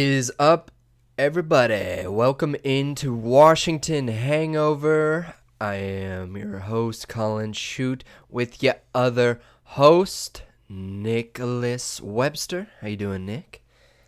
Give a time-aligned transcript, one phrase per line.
[0.00, 0.70] Is up,
[1.18, 2.06] everybody?
[2.06, 5.34] Welcome into Washington Hangover.
[5.60, 12.68] I am your host, Colin Shoot, with your other host, Nicholas Webster.
[12.80, 13.64] How you doing, Nick?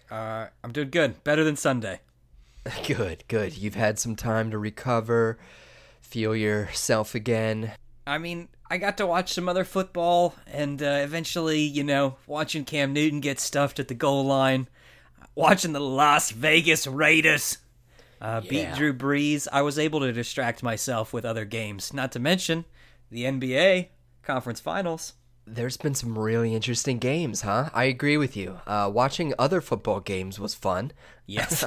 [0.08, 1.24] Uh, I'm doing good.
[1.24, 1.98] Better than Sunday.
[2.86, 3.58] Good, good.
[3.58, 5.38] You've had some time to recover,
[6.00, 7.72] feel yourself again.
[8.06, 12.64] I mean, I got to watch some other football, and uh, eventually, you know, watching
[12.64, 14.68] Cam Newton get stuffed at the goal line,
[15.34, 17.58] watching the Las Vegas Raiders
[18.20, 19.48] uh, beat Drew Brees.
[19.52, 21.92] I was able to distract myself with other games.
[21.92, 22.64] Not to mention
[23.10, 23.88] the NBA
[24.22, 25.14] conference finals.
[25.46, 27.70] There's been some really interesting games, huh?
[27.74, 28.60] I agree with you.
[28.66, 30.92] Uh, watching other football games was fun.
[31.26, 31.64] Yes.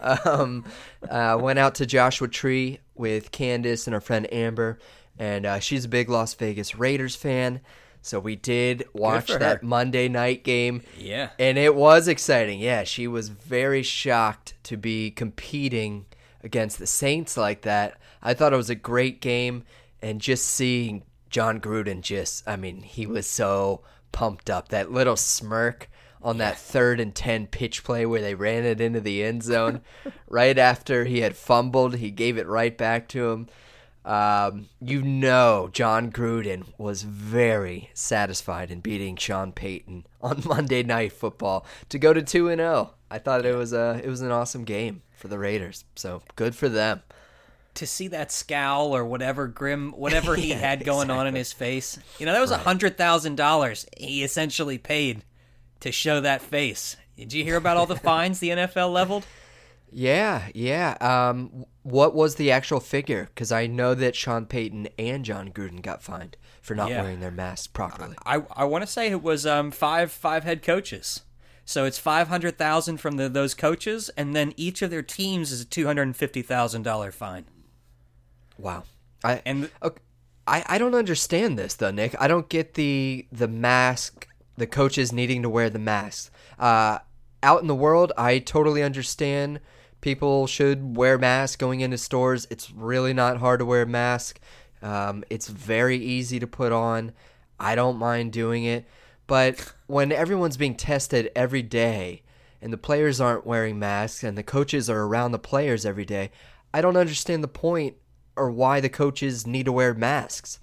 [0.24, 0.64] um,
[1.08, 4.78] uh, went out to Joshua Tree with Candace and our friend Amber,
[5.18, 7.60] and uh, she's a big Las Vegas Raiders fan.
[8.02, 9.60] So we did watch that her.
[9.62, 11.30] Monday night game, yeah.
[11.38, 12.58] and it was exciting.
[12.58, 16.06] Yeah, she was very shocked to be competing
[16.42, 17.98] against the Saints like that.
[18.22, 19.64] I thought it was a great game,
[20.00, 24.68] and just seeing Jon Gruden just, I mean, he was so pumped up.
[24.68, 25.88] That little smirk
[26.22, 29.80] on that third and 10 pitch play where they ran it into the end zone
[30.28, 33.48] right after he had fumbled, he gave it right back to him.
[34.04, 41.12] Um, you know, Jon Gruden was very satisfied in beating Sean Payton on Monday Night
[41.12, 42.94] Football to go to two and zero.
[43.10, 45.84] I thought it was a it was an awesome game for the Raiders.
[45.96, 47.02] So good for them.
[47.74, 51.52] to see that scowl or whatever grim whatever he Yeah, had going on in his
[51.52, 55.22] face you know that was a hundred thousand dollars he essentially paid
[55.80, 59.24] to show that face did you hear about all the fines the nfl leveled
[59.92, 60.96] Yeah, yeah.
[61.00, 63.24] Um, what was the actual figure?
[63.34, 67.02] Because I know that Sean Payton and Jon Gruden got fined for not Yeah.
[67.02, 68.14] wearing their masks properly.
[68.26, 71.22] i i want to say it was um five five head coaches
[71.64, 75.64] so it's 500000 from the, those coaches and then each of their teams is a
[75.64, 77.44] $250000 fine
[78.58, 78.84] Wow.
[79.24, 80.00] I and Okay,
[80.46, 82.14] I, I don't understand this though, Nick.
[82.20, 86.30] I don't get the the mask, the coaches needing to wear the mask.
[86.58, 86.98] Uh,
[87.42, 89.60] out in the world, I totally understand.
[90.00, 92.46] People should wear masks going into stores.
[92.50, 94.40] It's really not hard to wear a mask.
[94.82, 97.12] Um, it's very easy to put on.
[97.58, 98.86] I don't mind doing it.
[99.26, 102.22] But when everyone's being tested every day
[102.60, 106.30] and the players aren't wearing masks and the coaches are around the players every day,
[106.72, 107.96] I don't understand the point
[108.36, 110.58] or why the coaches need to wear masks.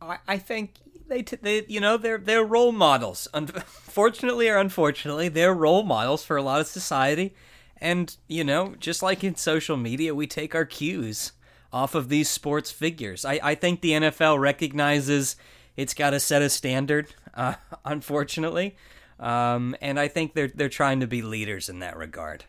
[0.00, 0.74] I, I think
[1.08, 3.28] they, t- they, you know, they're they're role models.
[3.34, 7.34] Unfortunately or unfortunately, they're role models for a lot of society.
[7.80, 11.32] And you know, just like in social media, we take our cues
[11.72, 13.24] off of these sports figures.
[13.24, 15.36] I, I think the NFL recognizes
[15.76, 17.14] it's got to set a standard.
[17.34, 18.76] Uh, unfortunately,
[19.20, 22.44] um, and I think they're they're trying to be leaders in that regard.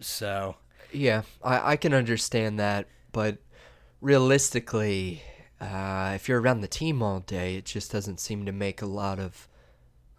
[0.00, 0.56] So
[0.92, 3.38] Yeah, I, I can understand that, but
[4.00, 5.22] realistically,
[5.60, 8.86] uh, if you're around the team all day, it just doesn't seem to make a
[8.86, 9.48] lot of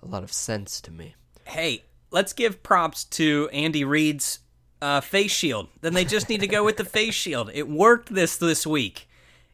[0.01, 1.15] a lot of sense to me.
[1.45, 4.39] hey, let's give props to Andy Reid's
[4.81, 5.67] uh, face shield.
[5.81, 7.51] Then they just need to go with the face shield.
[7.53, 9.07] It worked this this week.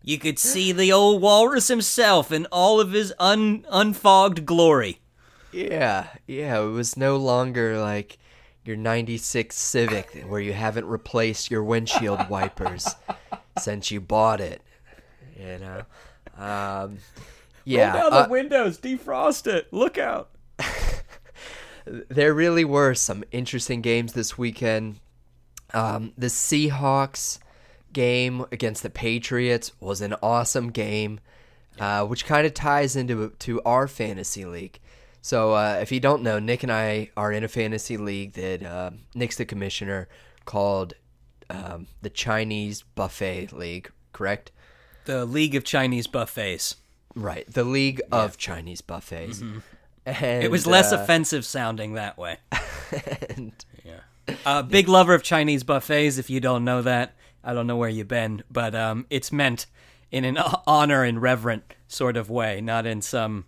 [0.04, 5.00] You could see the old walrus himself in all of his un unfogged glory.
[5.52, 8.20] Yeah, yeah, it was no longer like
[8.64, 12.88] your 96 Civic where you haven't replaced your windshield wipers
[13.58, 14.62] since you bought it,
[15.40, 15.84] you know.
[16.38, 17.00] Um
[17.64, 19.74] yeah, Roll down uh, the windows, defrost it.
[19.74, 20.30] Look out.
[21.86, 25.00] there really were some interesting games this weekend.
[25.74, 27.40] Um, the Seahawks
[27.94, 31.20] game against the Patriots was an awesome game,
[31.80, 34.80] uh, which kind of ties into to our fantasy league.
[35.22, 38.64] So uh, if you don't know, Nick and I are in a fantasy league that
[38.64, 40.08] uh, Nick's the commissioner
[40.46, 40.94] called
[41.50, 44.52] um, the Chinese Buffet League, correct?
[45.06, 46.76] The League of Chinese Buffets.
[47.16, 49.42] Right, the League of Chinese Buffets.
[50.06, 52.38] And, It was less uh, offensive sounding that way.
[53.30, 53.54] and
[54.46, 56.18] Uh, big lover of Chinese buffets.
[56.18, 59.68] If you don't know that, I don't know where you've been, but um, it's meant
[60.12, 60.38] in an
[60.68, 63.46] honor and reverent sort of way, not in some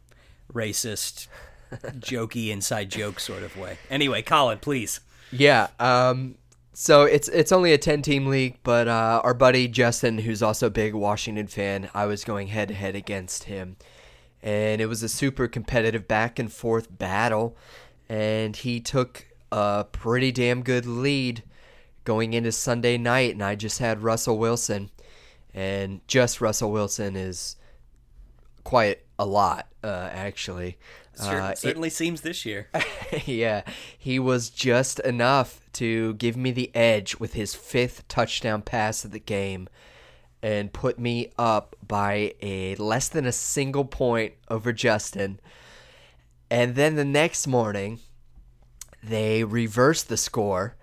[0.53, 1.27] racist,
[1.71, 3.77] jokey inside joke sort of way.
[3.89, 4.99] Anyway, Colin, please.
[5.31, 5.67] Yeah.
[5.79, 6.35] Um.
[6.73, 10.67] So it's it's only a ten team league, but uh, our buddy Justin, who's also
[10.67, 13.77] a big Washington fan, I was going head to head against him,
[14.41, 17.57] and it was a super competitive back and forth battle,
[18.09, 21.43] and he took a pretty damn good lead
[22.03, 24.89] going into Sunday night, and I just had Russell Wilson,
[25.53, 27.57] and just Russell Wilson is
[28.63, 30.77] quite a lot, uh, actually.
[31.19, 32.67] Uh, certainly seems this year.
[33.25, 33.63] yeah,
[33.97, 39.11] he was just enough to give me the edge with his fifth touchdown pass of
[39.11, 39.67] the game
[40.47, 45.41] and put me up by a less than a single point over Justin.
[46.49, 47.99] And then the next morning,
[49.03, 50.77] they reversed the score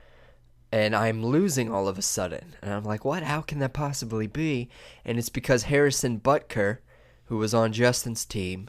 [0.71, 2.57] and I'm losing all of a sudden.
[2.61, 3.23] And I'm like, what?
[3.23, 4.69] How can that possibly be?
[5.03, 6.81] And it's because Harrison Butker,
[7.27, 8.69] who was on Justin's team,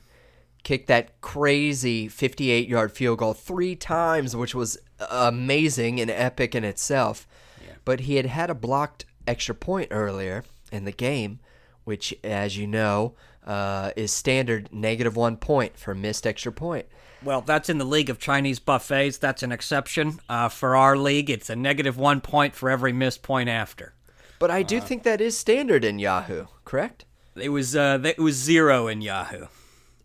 [0.63, 4.77] kicked that crazy 58 yard field goal three times, which was
[5.11, 7.27] amazing and epic in itself.
[7.61, 7.73] Yeah.
[7.83, 11.39] But he had had a blocked extra point earlier in the game,
[11.83, 13.13] which, as you know,
[13.45, 16.87] uh, is standard negative one point for missed extra point.
[17.23, 19.17] Well, that's in the league of Chinese buffets.
[19.17, 20.19] That's an exception.
[20.29, 23.93] Uh, for our league, it's a negative one point for every missed point after.
[24.37, 27.05] But I do think that is standard in Yahoo, correct?
[27.35, 29.45] It was uh, it was zero in Yahoo.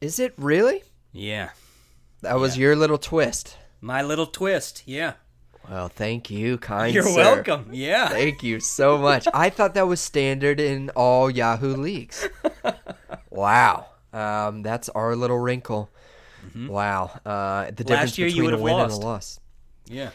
[0.00, 0.82] Is it really?
[1.12, 1.50] Yeah,
[2.22, 3.56] That was your little twist.
[3.80, 4.82] my little twist.
[4.86, 5.14] Yeah,
[5.68, 7.16] Well, thank you, kind you're sir.
[7.16, 7.68] welcome.
[7.72, 9.28] Yeah, Thank you so much.
[9.32, 12.28] I thought that was standard in all Yahoo leagues.
[13.30, 13.86] Wow.
[14.12, 15.90] Um, that's our little wrinkle.
[16.56, 17.12] Wow.
[17.24, 18.20] Uh, the difference Mm-hmm.
[18.20, 18.94] year you between would a have win lost.
[18.94, 19.40] and a loss.
[19.86, 20.10] yeah.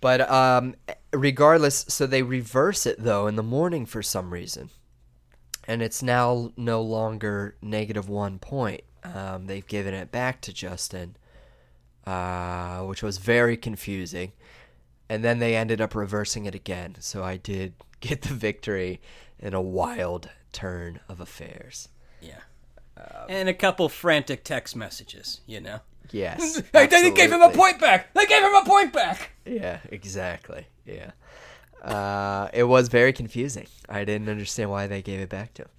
[0.00, 0.74] But um,
[1.12, 4.70] regardless, so they reverse it though in the morning for some reason,
[5.68, 8.80] and it's now no longer negative one point.
[9.04, 11.16] Um, they've given it back to Justin,
[12.06, 14.32] uh, which was very confusing.
[15.10, 16.94] And then they ended up reversing it again.
[17.00, 19.00] So I did get the victory
[19.40, 21.88] in a wild turn of affairs.
[22.22, 22.40] Yeah.
[23.28, 25.80] and a couple frantic text messages, you know.
[26.12, 26.62] Yes.
[26.72, 28.14] Hey, they gave him a point back.
[28.14, 29.30] They gave him a point back.
[29.44, 30.66] Yeah, exactly.
[30.86, 31.10] Yeah.
[31.82, 33.66] Uh, it was very confusing.
[33.88, 35.70] I didn't understand why they gave it back to him.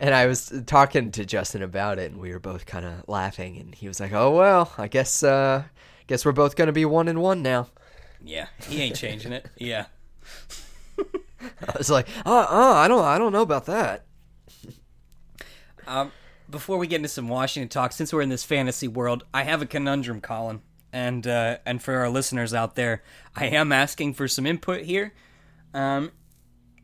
[0.00, 3.58] And I was talking to Justin about it, and we were both kind of laughing.
[3.58, 5.64] And he was like, "Oh well, I guess, uh,
[6.06, 7.68] guess we're both gonna be one and one now."
[8.24, 9.48] Yeah, he ain't changing it.
[9.56, 9.86] Yeah.
[10.98, 14.04] I was like, "Uh, uh, I don't, I don't know about that."
[15.86, 16.12] Um,
[16.48, 19.62] before we get into some Washington talk, since we're in this fantasy world, I have
[19.62, 23.02] a conundrum, Colin, and uh, and for our listeners out there,
[23.34, 25.12] I am asking for some input here.
[25.74, 26.12] Um,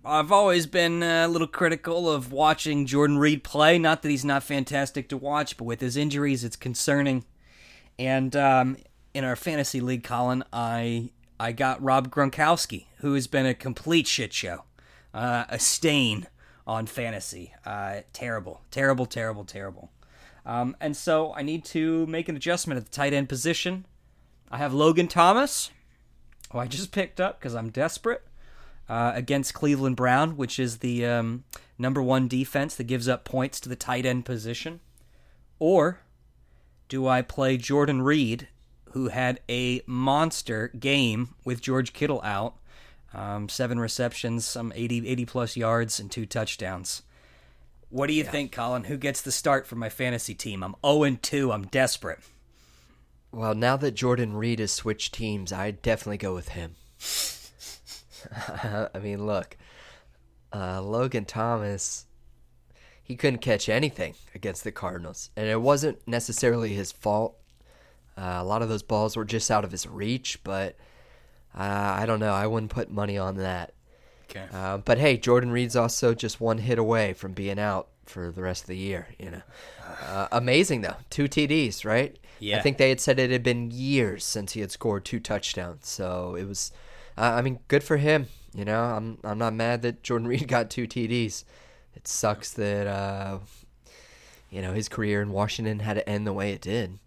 [0.05, 3.79] I've always been a little critical of watching Jordan Reed play.
[3.79, 7.25] Not that he's not fantastic to watch, but with his injuries, it's concerning.
[7.99, 8.79] And um,
[9.13, 14.07] in our fantasy league, Colin, I I got Rob Gronkowski, who has been a complete
[14.07, 14.65] shit show,
[15.15, 16.27] uh, a stain
[16.67, 17.55] on fantasy.
[17.65, 19.91] Uh, terrible, terrible, terrible, terrible.
[20.45, 23.87] Um, and so I need to make an adjustment at the tight end position.
[24.51, 25.71] I have Logan Thomas,
[26.53, 28.23] who I just picked up because I'm desperate,
[28.89, 31.45] uh, against Cleveland Brown, which is the um,
[31.79, 34.81] number one defense that gives up points to the tight end position.
[35.59, 36.01] Or
[36.89, 38.49] do I play Jordan Reed,
[38.99, 42.57] who had a monster game with George Kittle out?
[43.15, 47.03] Um, seven receptions, some 80, 80 plus yards, and two touchdowns.
[47.91, 48.85] What do you think, Colin?
[48.85, 50.65] Who gets the start for my fantasy team?
[50.65, 51.53] I'm 0 2.
[51.53, 52.19] I'm desperate.
[53.31, 56.75] Well, now that Jordan Reed has switched teams, I'd definitely go with him.
[58.95, 59.57] I mean, look,
[60.53, 62.07] uh, Logan Thomas,
[63.01, 67.37] he couldn't catch anything against the Cardinals, and it wasn't necessarily his fault.
[68.19, 70.77] Uh, a lot of those balls were just out of his reach, but
[71.57, 72.33] uh, I don't know.
[72.33, 73.75] I wouldn't put money on that.
[74.29, 74.45] Okay.
[74.53, 78.43] Uh, but hey, Jordan Reed's also just one hit away from being out for the
[78.43, 79.09] rest of the year.
[79.19, 79.43] You know,
[80.07, 82.19] uh, amazing though, two TDs, right?
[82.41, 82.59] Yeah.
[82.59, 85.89] I think they had said it had been years since he had scored two touchdowns,
[85.89, 86.73] so it was.
[87.17, 88.27] Uh, I mean, good for him.
[88.55, 91.45] You know, I'm I'm not mad that Jordan Reed got two TDs.
[91.95, 93.39] It sucks that uh,
[94.51, 96.99] you know his career in Washington had to end the way it did.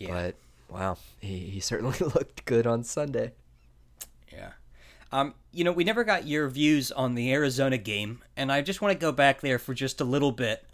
[0.00, 0.08] Yeah.
[0.10, 0.34] But
[0.68, 3.32] wow, he, he certainly looked good on Sunday.
[4.32, 4.52] Yeah.
[5.12, 8.80] Um, you know, we never got your views on the Arizona game, and I just
[8.80, 10.64] want to go back there for just a little bit.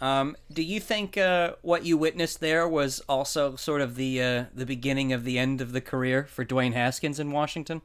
[0.00, 4.44] Um, do you think uh, what you witnessed there was also sort of the uh,
[4.54, 7.82] the beginning of the end of the career for Dwayne Haskins in Washington?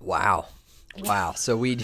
[0.00, 0.46] Wow.
[0.98, 1.32] Wow.
[1.32, 1.78] So we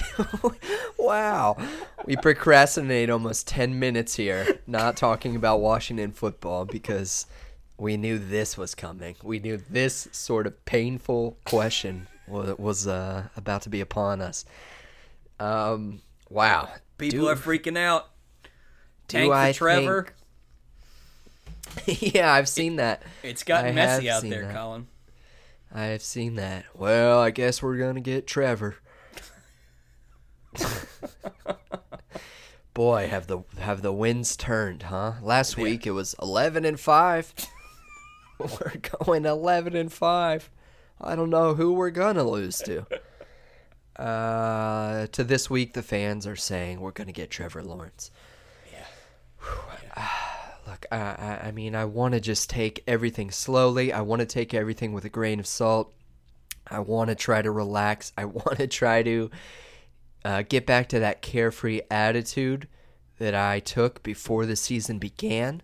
[0.99, 1.57] wow.
[2.05, 7.27] We procrastinate almost 10 minutes here not talking about Washington football because
[7.83, 9.17] we knew this was coming.
[9.25, 14.45] We knew this sort of painful question was, was uh, about to be upon us.
[15.41, 16.69] Um wow.
[16.97, 18.09] People Do- are freaking out.
[19.09, 20.07] Tank for I Trevor.
[21.87, 23.03] yeah, I've seen that.
[23.25, 24.55] It's gotten I messy out there, that.
[24.55, 24.87] Colin.
[25.75, 26.67] I have seen that.
[26.77, 28.77] Well, I guess we're gonna get Trevor.
[32.75, 35.15] Boy, have the have the winds turned, huh?
[35.21, 37.35] Last week it was eleven and five.
[38.61, 40.51] we're going 11 and 5.
[41.01, 42.87] I don't know who we're going to lose to.
[43.95, 48.11] Uh, to this week, the fans are saying we're going to get Trevor Lawrence.
[48.73, 50.09] Yeah.
[50.67, 53.93] Look, I, I, I mean, I want to just take everything slowly.
[53.93, 55.93] I want to take everything with a grain of salt.
[56.67, 58.13] I want to try to relax.
[58.17, 59.31] I want to try to
[60.25, 62.69] uh, get back to that carefree attitude
[63.19, 65.63] that I took before the season began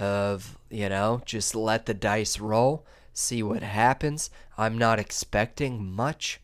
[0.00, 4.30] of, you know, just let the dice roll, see what happens.
[4.56, 6.40] I'm not expecting much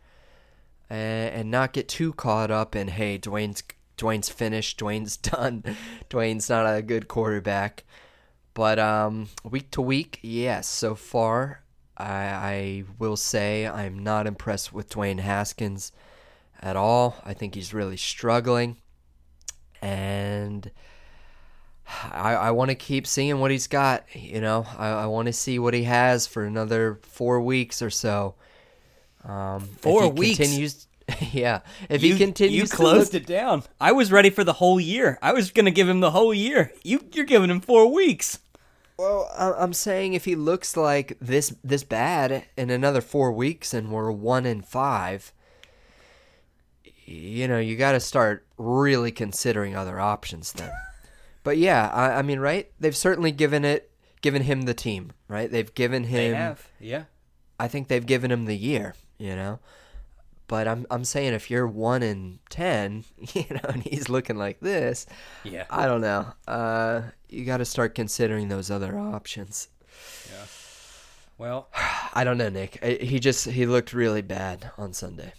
[0.88, 3.62] and, not get too caught up in, hey, Dwayne's
[3.98, 5.64] Dwayne's finished, Dwayne's done,
[6.10, 7.84] Dwayne's not a good quarterback.
[8.54, 11.62] But um, week to week, yes, so far,
[11.96, 15.92] I, I will say I'm not impressed with Dwayne Haskins
[16.60, 17.16] at all.
[17.24, 18.76] I think he's really struggling.
[19.82, 20.70] And
[22.12, 24.04] I, I want to keep seeing what he's got.
[24.14, 27.90] You know, I, I want to see what he has for another four weeks or
[27.90, 28.34] so.
[29.24, 30.38] Um, Four if he weeks?
[30.38, 30.86] Continues,
[31.32, 33.64] yeah, if you, he continues, you to closed look- it down.
[33.80, 35.18] I was ready for the whole year.
[35.20, 36.72] I was going to give him the whole year.
[36.82, 38.38] You, you're giving him four weeks.
[38.98, 43.90] Well, I'm saying if he looks like this this bad in another four weeks and
[43.92, 45.32] we're one in five,
[47.04, 50.70] you know, you got to start really considering other options then.
[51.46, 52.70] But yeah, I, I mean, right?
[52.78, 55.50] They've certainly given it, given him the team, right?
[55.50, 56.32] They've given him.
[56.32, 57.04] They have, yeah.
[57.58, 59.60] I think they've given him the year, you know.
[60.48, 64.60] But I'm I'm saying if you're one in ten, you know, and he's looking like
[64.60, 65.06] this,
[65.44, 65.64] Yeah.
[65.70, 66.26] I don't know.
[66.46, 69.68] Uh, you got to start considering those other options.
[70.30, 70.44] Yeah.
[71.38, 71.68] Well,
[72.14, 72.78] I don't know, Nick.
[72.82, 75.32] I- He just he looked really bad on Sunday.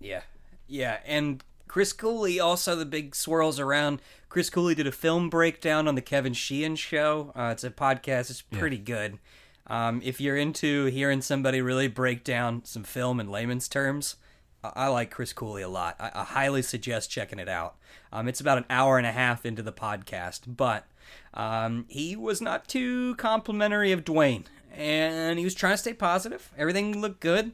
[0.00, 0.22] Yeah.
[0.66, 4.00] Yeah, and Chris Cooley also the big swirls around.
[4.28, 7.32] Chris Cooley did a film breakdown on the Kevin Sheehan show.
[7.36, 8.30] Uh, it's a podcast.
[8.30, 9.18] It's pretty good.
[9.66, 14.16] Um, if you're into hearing somebody really break down some film in layman's terms,
[14.64, 15.96] I, I like Chris Cooley a lot.
[16.00, 17.76] I, I highly suggest checking it out.
[18.12, 20.86] Um, it's about an hour and a half into the podcast, but
[21.34, 24.44] um, he was not too complimentary of Dwayne,
[24.74, 26.50] and he was trying to stay positive.
[26.56, 27.52] Everything looked good.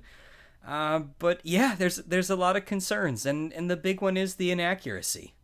[0.67, 4.37] Uh, but yeah, there's there's a lot of concerns, and and the big one is
[4.37, 5.35] the inaccuracy,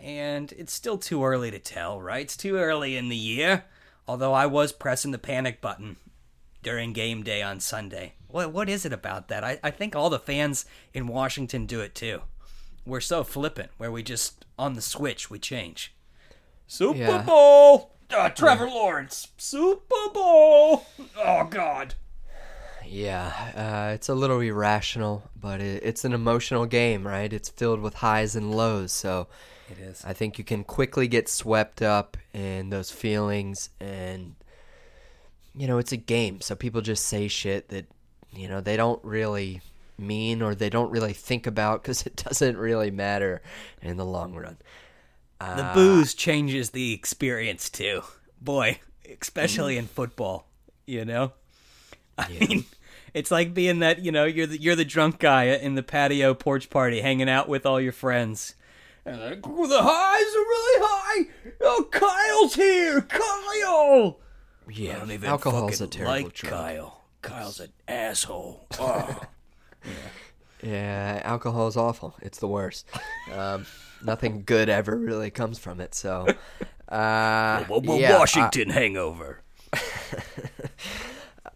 [0.00, 2.22] and it's still too early to tell, right?
[2.22, 3.64] It's too early in the year.
[4.06, 5.96] Although I was pressing the panic button
[6.62, 8.14] during game day on Sunday.
[8.28, 9.44] What what is it about that?
[9.44, 12.22] I, I think all the fans in Washington do it too.
[12.86, 15.94] We're so flippant, where we just on the switch we change.
[16.66, 17.22] Super Yeah.
[17.22, 20.86] Bowl, uh, Trevor Lawrence, Super Bowl.
[21.16, 21.94] Oh God.
[22.86, 27.32] Yeah, uh, it's a little irrational, but it, it's an emotional game, right?
[27.32, 29.28] It's filled with highs and lows, so
[29.70, 30.04] It is.
[30.04, 34.34] I think you can quickly get swept up in those feelings, and
[35.54, 37.86] you know it's a game, so people just say shit that
[38.32, 39.60] you know they don't really
[39.96, 43.42] mean or they don't really think about because it doesn't really matter
[43.80, 44.56] in the long run.
[45.40, 48.02] The booze changes the experience too.
[48.40, 48.78] Boy,
[49.20, 50.46] especially in football,
[50.86, 51.32] you know?
[52.18, 52.64] I mean,
[53.12, 56.34] it's like being that, you know, you're the you're the drunk guy in the patio
[56.34, 58.54] porch party hanging out with all your friends.
[59.06, 61.52] And like, "Oh, the highs are really high.
[61.60, 63.02] Oh, Kyle's here.
[63.02, 64.18] Kyle.
[64.68, 66.52] Yeah, I don't even alcohol's a terrible like drug.
[66.52, 67.04] Kyle.
[67.22, 68.66] Kyle's an asshole.
[68.78, 69.20] Oh.
[70.62, 72.16] Yeah, alcohol is awful.
[72.22, 72.88] It's the worst.
[73.30, 73.66] Um,
[74.02, 75.94] nothing good ever really comes from it.
[75.94, 76.26] So,
[76.88, 79.42] uh, yeah, Washington hangover.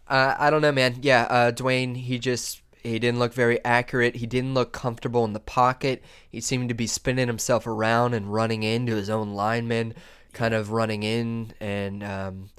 [0.09, 0.97] Uh, I don't know, man.
[1.01, 4.15] Yeah, uh, Dwayne, he just he didn't look very accurate.
[4.15, 6.03] He didn't look comfortable in the pocket.
[6.29, 9.93] He seemed to be spinning himself around and running into his own lineman,
[10.33, 12.49] kind of running in and um,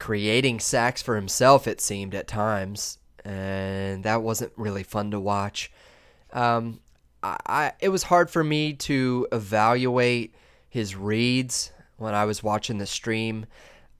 [0.00, 1.68] creating sacks for himself.
[1.68, 5.70] It seemed at times, and that wasn't really fun to watch.
[6.32, 6.80] Um,
[7.22, 10.34] I, I it was hard for me to evaluate
[10.68, 13.46] his reads when I was watching the stream.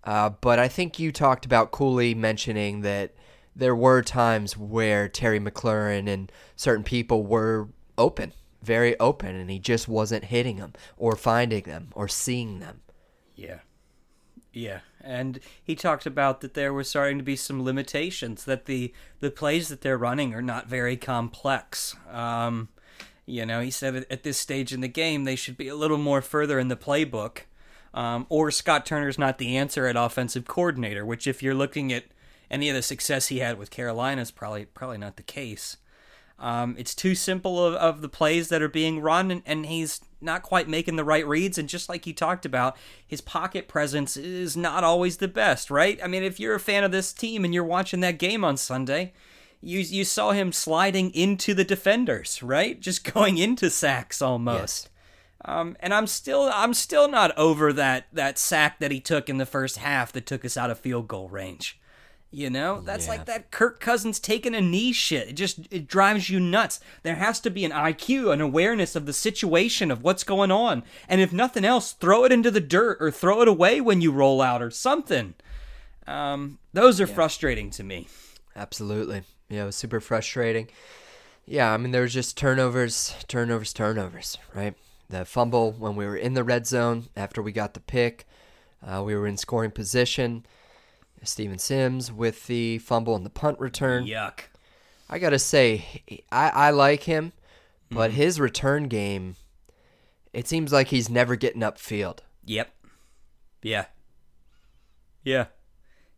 [0.04, 3.14] Uh, but I think you talked about Cooley mentioning that
[3.54, 9.58] there were times where Terry McLaurin and certain people were open, very open, and he
[9.58, 12.80] just wasn't hitting them or finding them or seeing them.
[13.36, 13.58] Yeah.
[14.52, 14.80] Yeah.
[15.02, 19.30] And he talked about that there were starting to be some limitations, that the, the
[19.30, 21.94] plays that they're running are not very complex.
[22.10, 22.68] Um,
[23.26, 25.98] you know, he said at this stage in the game they should be a little
[25.98, 27.42] more further in the playbook.
[27.92, 32.04] Um, or Scott Turner's not the answer at offensive coordinator, which if you're looking at
[32.50, 35.76] any of the success he had with Carolina is probably probably not the case.
[36.38, 40.00] Um, it's too simple of, of the plays that are being run, and, and he's
[40.22, 41.58] not quite making the right reads.
[41.58, 46.00] And just like you talked about, his pocket presence is not always the best, right?
[46.02, 48.56] I mean, if you're a fan of this team and you're watching that game on
[48.56, 49.12] Sunday,
[49.60, 52.80] you you saw him sliding into the defenders, right?
[52.90, 54.84] Just going into sacks almost.
[54.84, 54.89] Yes.
[55.44, 59.38] Um, and I'm still I'm still not over that that sack that he took in
[59.38, 61.80] the first half that took us out of field goal range.
[62.32, 63.12] You know, that's yeah.
[63.12, 65.30] like that Kirk Cousins taking a knee shit.
[65.30, 66.78] It just it drives you nuts.
[67.02, 70.84] There has to be an IQ, an awareness of the situation of what's going on.
[71.08, 74.12] And if nothing else, throw it into the dirt or throw it away when you
[74.12, 75.34] roll out or something.
[76.06, 77.14] Um, those are yeah.
[77.14, 78.06] frustrating to me.
[78.54, 79.22] Absolutely.
[79.48, 80.68] Yeah, it was super frustrating.
[81.46, 84.74] Yeah, I mean there was just turnovers, turnovers, turnovers, right?
[85.10, 88.26] The fumble when we were in the red zone after we got the pick.
[88.82, 90.46] Uh, we were in scoring position.
[91.22, 94.06] Steven Sims with the fumble and the punt return.
[94.06, 94.40] Yuck.
[95.08, 96.02] I got to say,
[96.32, 97.32] I, I like him,
[97.90, 99.36] but mm his return game,
[100.32, 102.20] it seems like he's never getting upfield.
[102.46, 102.70] Yep.
[103.62, 103.86] Yeah.
[105.24, 105.46] Yeah.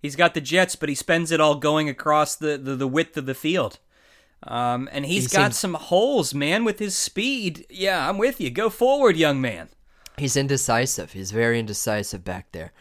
[0.00, 3.16] He's got the jets, but he spends it all going across the, the, the width
[3.16, 3.78] of the field.
[4.44, 7.66] Um, and he's he got seems, some holes, man, with his speed.
[7.70, 8.50] Yeah, I'm with you.
[8.50, 9.68] Go forward, young man.
[10.18, 11.12] He's indecisive.
[11.12, 12.72] He's very indecisive back there.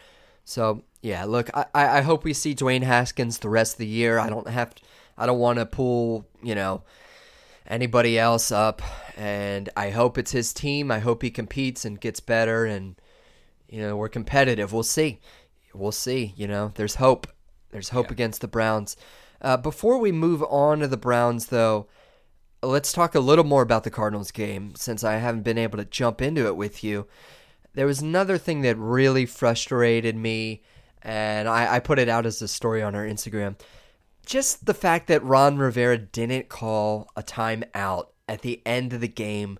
[0.43, 4.19] So yeah, look, I, I hope we see Dwayne Haskins the rest of the year.
[4.19, 4.83] I don't have, to,
[5.17, 6.83] I don't want to pull, you know,
[7.67, 8.81] anybody else up,
[9.17, 10.91] and I hope it's his team.
[10.91, 12.95] I hope he competes and gets better, and
[13.67, 14.73] you know, we're competitive.
[14.73, 15.19] We'll see,
[15.73, 16.33] we'll see.
[16.35, 17.27] You know, there's hope.
[17.71, 18.13] There's hope yeah.
[18.13, 18.97] against the Browns.
[19.41, 21.87] Uh, before we move on to the Browns, though,
[22.61, 25.85] let's talk a little more about the Cardinals game since I haven't been able to
[25.85, 27.07] jump into it with you.
[27.73, 30.61] There was another thing that really frustrated me,
[31.01, 33.59] and I, I put it out as a story on our Instagram.
[34.25, 39.07] Just the fact that Ron Rivera didn't call a timeout at the end of the
[39.07, 39.57] game,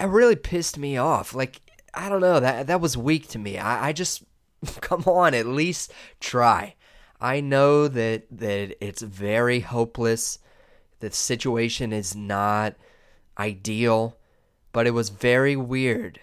[0.00, 1.34] it really pissed me off.
[1.34, 1.60] Like,
[1.92, 3.58] I don't know, that that was weak to me.
[3.58, 4.22] I, I just
[4.80, 6.75] come on, at least try.
[7.20, 10.38] I know that that it's very hopeless.
[11.00, 12.74] The situation is not
[13.38, 14.16] ideal,
[14.72, 16.20] but it was very weird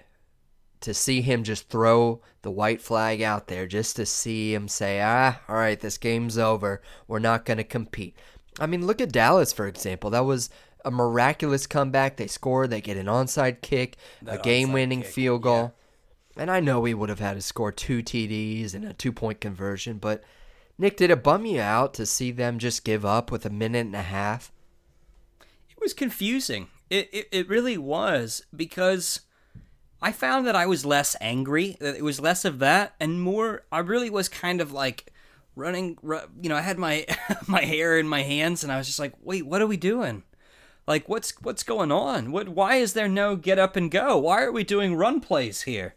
[0.82, 5.02] to see him just throw the white flag out there just to see him say,
[5.02, 6.82] "Ah, all right, this game's over.
[7.08, 8.16] We're not going to compete."
[8.60, 10.10] I mean, look at Dallas for example.
[10.10, 10.50] That was
[10.86, 12.18] a miraculous comeback.
[12.18, 15.74] They scored, they get an onside kick, that a game-winning field goal.
[16.36, 16.42] Yeah.
[16.44, 19.98] And I know we would have had to score two TDs and a two-point conversion,
[19.98, 20.24] but
[20.78, 23.86] Nick, did it bum you out to see them just give up with a minute
[23.86, 24.52] and a half?
[25.70, 26.68] It was confusing.
[26.90, 29.22] It, it, it really was because
[30.02, 31.78] I found that I was less angry.
[31.80, 33.64] That it was less of that and more.
[33.72, 35.12] I really was kind of like
[35.56, 35.98] running.
[36.04, 37.06] You know, I had my
[37.48, 40.24] my hair in my hands and I was just like, wait, what are we doing?
[40.88, 42.32] Like, what's what's going on?
[42.32, 42.50] What?
[42.50, 44.18] Why is there no get up and go?
[44.18, 45.96] Why are we doing run plays here?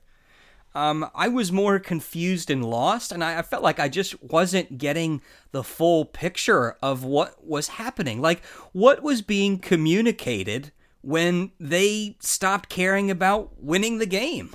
[0.77, 4.77] Um, I was more confused and lost, and I, I, felt like I just wasn't
[4.77, 8.21] getting the full picture of what was happening.
[8.21, 14.51] Like, what was being communicated when they stopped caring about winning the game?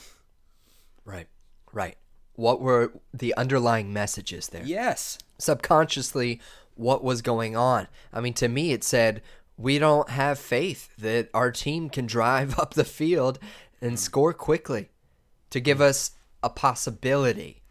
[1.03, 1.27] Right,
[1.73, 1.97] right.
[2.35, 4.63] What were the underlying messages there?
[4.63, 5.17] Yes.
[5.39, 6.39] Subconsciously,
[6.75, 7.87] what was going on?
[8.13, 9.23] I mean, to me, it said,
[9.57, 13.39] we don't have faith that our team can drive up the field
[13.81, 14.90] and score quickly
[15.51, 16.11] to give us
[16.43, 17.61] a possibility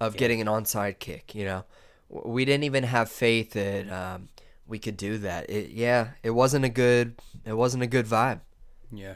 [0.00, 0.18] of yeah.
[0.18, 1.34] getting an onside kick.
[1.34, 1.64] You know,
[2.08, 4.28] we didn't even have faith that um,
[4.66, 5.48] we could do that.
[5.48, 7.14] It, yeah, it wasn't a good.
[7.44, 8.40] It wasn't a good vibe.
[8.92, 9.14] Yeah,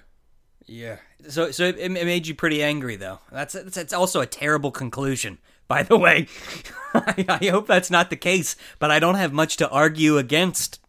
[0.67, 0.97] yeah.
[1.29, 3.19] So, so it, it made you pretty angry, though.
[3.31, 5.39] That's that's also a terrible conclusion.
[5.69, 6.27] By the way,
[6.95, 10.81] I, I hope that's not the case, but I don't have much to argue against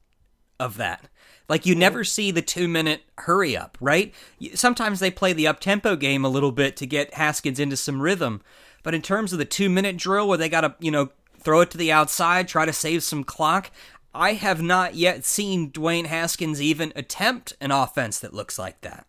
[0.59, 1.05] of that.
[1.49, 4.13] Like you never see the two minute hurry up, right?
[4.53, 8.01] Sometimes they play the up tempo game a little bit to get Haskins into some
[8.01, 8.41] rhythm,
[8.83, 11.61] but in terms of the two minute drill where they got to you know throw
[11.61, 13.71] it to the outside, try to save some clock.
[14.13, 19.05] I have not yet seen Dwayne Haskins even attempt an offense that looks like that.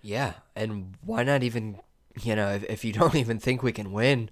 [0.00, 1.78] Yeah, and why not even,
[2.22, 4.30] you know, if, if you don't even think we can win,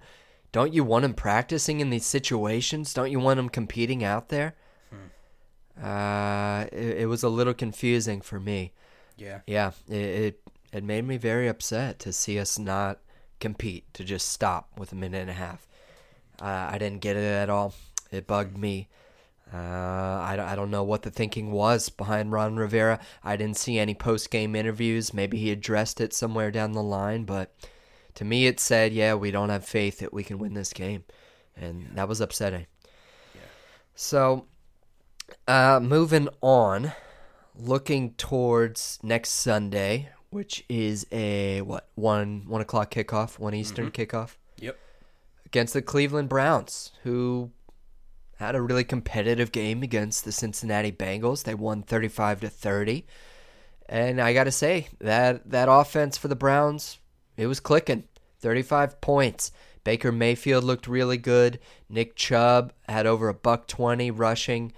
[0.51, 2.93] don't you want him practicing in these situations?
[2.93, 4.55] Don't you want him competing out there?
[5.81, 8.73] Uh, it, it, was a little confusing for me.
[9.17, 9.41] Yeah.
[9.47, 9.71] Yeah.
[9.87, 10.41] It, it,
[10.73, 12.99] it made me very upset to see us not
[13.39, 15.67] compete, to just stop with a minute and a half.
[16.39, 17.73] Uh, I didn't get it at all.
[18.11, 18.89] It bugged me.
[19.53, 22.99] Uh, I, I don't know what the thinking was behind Ron Rivera.
[23.23, 25.13] I didn't see any post game interviews.
[25.13, 27.53] Maybe he addressed it somewhere down the line, but
[28.15, 31.03] to me it said, yeah, we don't have faith that we can win this game.
[31.57, 31.87] And yeah.
[31.95, 32.65] that was upsetting.
[33.35, 33.41] Yeah.
[33.93, 34.45] So
[35.47, 36.91] uh, moving on,
[37.55, 44.35] looking towards next Sunday, which is a what one one o'clock kickoff, one Eastern kickoff
[44.57, 44.77] Yep.
[45.45, 47.51] against the Cleveland Browns, who
[48.37, 51.43] had a really competitive game against the Cincinnati Bengals.
[51.43, 53.05] They won 35 to 30.
[53.87, 56.97] And I got to say, that that offense for the Browns,
[57.37, 58.05] it was clicking.
[58.39, 59.51] 35 points.
[59.83, 61.59] Baker Mayfield looked really good.
[61.89, 64.71] Nick Chubb had over a buck 20 rushing.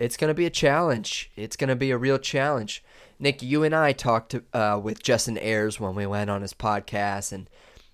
[0.00, 1.30] It's going to be a challenge.
[1.36, 2.82] It's going to be a real challenge.
[3.18, 7.32] Nick, you and I talked uh, with Justin Ayers when we went on his podcast,
[7.32, 7.50] and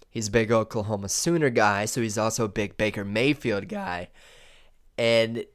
[0.08, 4.08] he's a big Oklahoma Sooner guy, so he's also a big Baker Mayfield guy.
[4.96, 5.46] And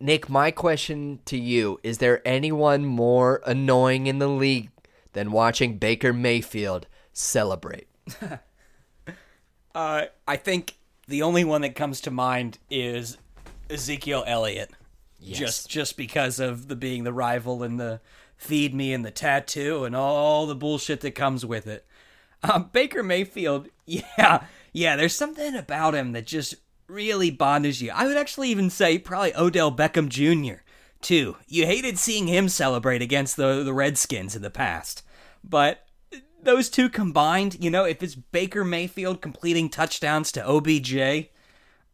[0.00, 4.70] Nick, my question to you is there anyone more annoying in the league
[5.12, 7.88] than watching Baker Mayfield celebrate?
[9.72, 13.18] Uh, I think the only one that comes to mind is
[13.70, 14.72] Ezekiel Elliott.
[15.22, 18.00] Just just because of the being the rival and the
[18.36, 21.86] feed me and the tattoo and all the bullshit that comes with it.
[22.42, 24.96] Um, Baker Mayfield, yeah, yeah.
[24.96, 26.54] There's something about him that just
[26.88, 27.90] really bonds you.
[27.94, 30.62] I would actually even say probably Odell Beckham Jr.
[31.02, 31.36] too.
[31.46, 35.02] You hated seeing him celebrate against the the Redskins in the past,
[35.44, 35.86] but
[36.42, 41.28] those two combined, you know, if it's Baker Mayfield completing touchdowns to OBJ,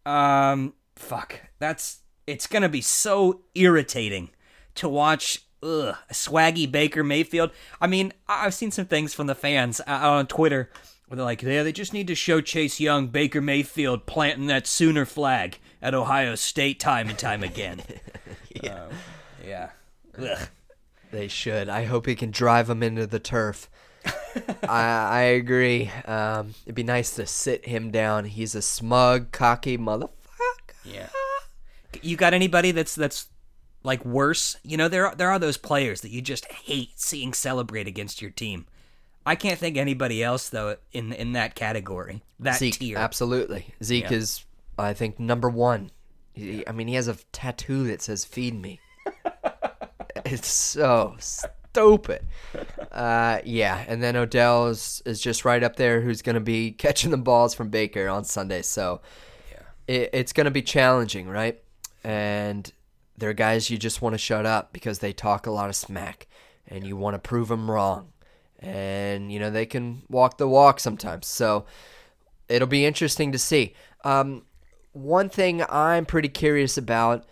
[0.04, 4.30] um, fuck, that's it's gonna be so irritating
[4.76, 5.42] to watch.
[5.62, 7.50] Ugh, swaggy Baker Mayfield.
[7.80, 10.70] I mean, I've seen some things from the fans uh, on Twitter
[11.06, 14.66] where they're like, "Yeah, they just need to show Chase Young, Baker Mayfield planting that
[14.66, 17.82] Sooner flag at Ohio State time and time again."
[18.62, 18.86] yeah,
[19.44, 19.70] yeah.
[20.18, 20.48] Ugh.
[21.10, 21.68] They should.
[21.68, 23.70] I hope he can drive them into the turf.
[24.68, 25.90] I, I agree.
[26.04, 28.26] Um, it'd be nice to sit him down.
[28.26, 30.10] He's a smug, cocky motherfucker.
[30.84, 31.08] Yeah.
[32.02, 33.28] You got anybody that's that's
[33.82, 34.56] like worse?
[34.62, 38.20] You know, there are, there are those players that you just hate seeing celebrate against
[38.20, 38.66] your team.
[39.24, 42.22] I can't think anybody else though in in that category.
[42.40, 42.98] That Zeke, tier.
[42.98, 43.74] absolutely.
[43.82, 44.16] Zeke Yeah.
[44.16, 44.44] is,
[44.78, 45.90] I think, number one.
[46.34, 48.78] He, I mean, he has a tattoo that says "Feed me."
[50.24, 52.26] it's so stupid.
[52.92, 56.00] Uh, yeah, and then Odell is, is just right up there.
[56.00, 58.62] Who's going to be catching the balls from Baker on Sunday?
[58.62, 59.00] So,
[59.86, 61.62] it, it's going to be challenging, right?
[62.06, 62.70] And
[63.18, 66.28] they're guys you just want to shut up because they talk a lot of smack,
[66.68, 68.12] and you want to prove them wrong.
[68.60, 71.26] And you know they can walk the walk sometimes.
[71.26, 71.66] So
[72.48, 73.74] it'll be interesting to see.
[74.04, 74.44] Um,
[74.92, 77.26] one thing I'm pretty curious about,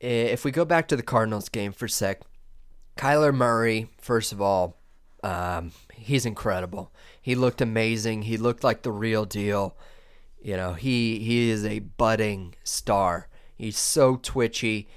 [0.00, 2.20] if we go back to the Cardinals game for a sec,
[2.98, 4.76] Kyler Murray, first of all,
[5.24, 6.92] um, he's incredible.
[7.22, 8.22] He looked amazing.
[8.22, 9.76] He looked like the real deal.
[10.42, 13.28] You know, he he is a budding star.
[13.60, 14.88] He's so twitchy,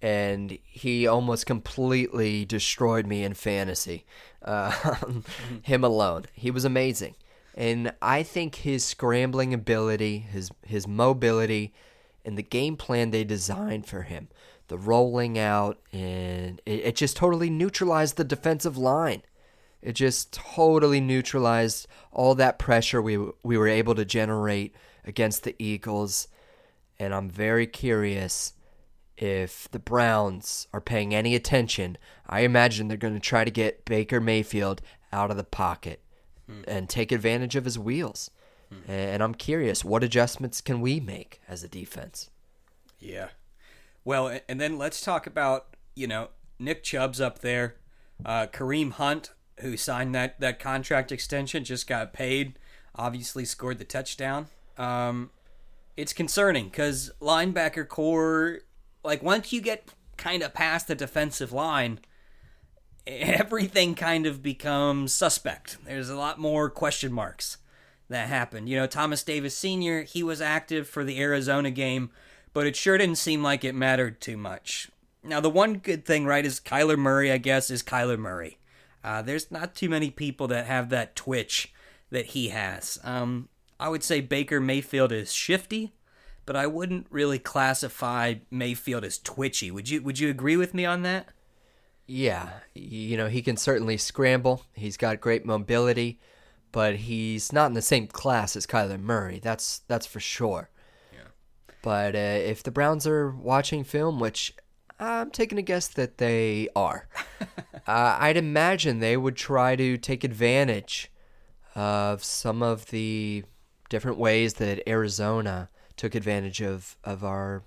[0.00, 4.06] and he almost completely destroyed me in fantasy.
[4.40, 4.96] Uh,
[5.62, 7.14] him alone, he was amazing,
[7.54, 11.74] and I think his scrambling ability, his his mobility,
[12.24, 14.28] and the game plan they designed for him,
[14.68, 19.24] the rolling out, and it, it just totally neutralized the defensive line.
[19.82, 24.74] It just totally neutralized all that pressure we we were able to generate
[25.04, 26.28] against the Eagles,
[26.98, 28.52] and I'm very curious
[29.16, 31.96] if the Browns are paying any attention.
[32.28, 34.82] I imagine they're going to try to get Baker Mayfield
[35.12, 36.02] out of the pocket
[36.66, 38.30] and take advantage of his wheels.
[38.88, 42.30] And I'm curious, what adjustments can we make as a defense?
[42.98, 43.28] Yeah.
[44.04, 46.28] Well, and then let's talk about you know
[46.58, 47.76] Nick Chubb's up there,
[48.24, 49.30] uh, Kareem Hunt
[49.60, 52.58] who signed that that contract extension just got paid.
[52.94, 54.46] Obviously scored the touchdown.
[54.78, 55.30] Um,
[55.96, 58.60] it's concerning because linebacker corps,
[59.02, 62.00] like once you get kind of past the defensive line,
[63.06, 65.78] everything kind of becomes suspect.
[65.84, 67.58] There's a lot more question marks
[68.08, 68.68] that happened.
[68.68, 72.10] You know, Thomas Davis Sr., he was active for the Arizona game,
[72.52, 74.90] but it sure didn't seem like it mattered too much.
[75.22, 78.58] Now, the one good thing, right, is Kyler Murray, I guess, is Kyler Murray.
[79.02, 81.72] Uh, there's not too many people that have that twitch
[82.10, 82.98] that he has.
[83.02, 85.92] Um, I would say Baker Mayfield is shifty,
[86.46, 89.70] but I wouldn't really classify Mayfield as twitchy.
[89.70, 91.28] Would you Would you agree with me on that?
[92.06, 94.62] Yeah, you know, he can certainly scramble.
[94.74, 96.20] He's got great mobility,
[96.70, 99.40] but he's not in the same class as Kyler Murray.
[99.40, 100.70] That's that's for sure.
[101.12, 101.28] Yeah.
[101.82, 104.54] But uh, if the Browns are watching film, which
[105.00, 107.08] I'm taking a guess that they are,
[107.86, 111.10] uh, I'd imagine they would try to take advantage
[111.74, 113.44] of some of the
[113.88, 117.62] different ways that Arizona took advantage of of our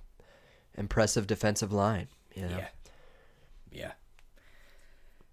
[0.76, 2.08] impressive defensive line.
[2.36, 2.58] You know?
[2.58, 2.68] Yeah.
[3.72, 3.92] Yeah.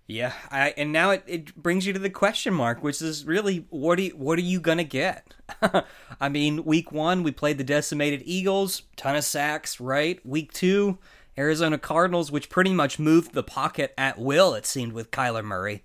[0.09, 3.67] Yeah, I, and now it, it brings you to the question mark, which is really
[3.71, 5.35] what are you, what are you gonna get?
[6.21, 10.25] I mean, week one we played the decimated Eagles, ton of sacks, right?
[10.25, 10.99] Week two,
[11.37, 14.55] Arizona Cardinals, which pretty much moved the pocket at will.
[14.55, 15.83] It seemed with Kyler Murray,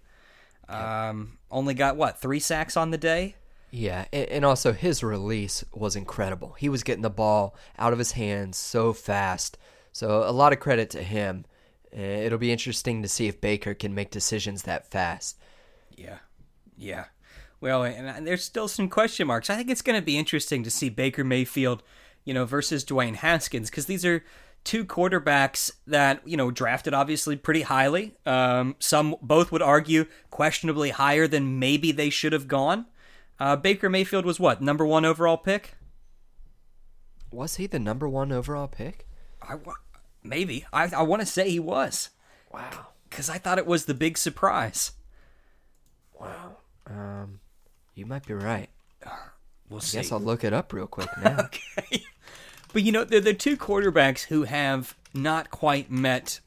[0.70, 3.36] um, only got what three sacks on the day.
[3.72, 6.56] Yeah, and also his release was incredible.
[6.60, 9.58] He was getting the ball out of his hands so fast.
[9.94, 11.46] So a lot of credit to him.
[11.92, 15.38] It'll be interesting to see if Baker can make decisions that fast.
[15.96, 16.20] Yeah,
[16.78, 17.06] yeah.
[17.62, 19.50] Well, and there's still some question marks.
[19.50, 21.84] I think it's going to be interesting to see Baker Mayfield,
[22.26, 24.24] you know, versus Dwayne Haskins because these are
[24.64, 28.16] two quarterbacks that you know drafted obviously pretty highly.
[28.26, 32.86] Um, some both would argue questionably higher than maybe they should have gone.
[33.42, 35.74] Uh, Baker Mayfield was what number one overall pick?
[37.32, 39.08] Was he the number one overall pick?
[39.42, 39.56] I
[40.22, 42.12] maybe I I want to say he was.
[42.54, 42.90] Wow.
[43.10, 44.92] Because I thought it was the big surprise.
[46.20, 46.58] Wow.
[46.86, 47.40] Um,
[47.96, 48.70] you might be right.
[49.72, 49.98] We'll I see.
[49.98, 51.40] guess I'll look it up real quick now.
[51.46, 52.04] okay.
[52.72, 56.42] But you know, they're the two quarterbacks who have not quite met